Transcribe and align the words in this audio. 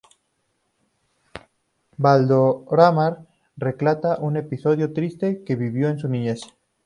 Valdelomar 1.99 3.19
relata 3.59 4.15
un 4.19 4.35
episodio 4.35 4.91
triste 4.93 5.43
que 5.43 5.55
vivió 5.55 5.89
en 5.89 5.99
su 5.99 6.07
niñez. 6.09 6.41